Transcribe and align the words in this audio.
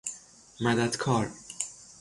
مددکار 0.59 1.31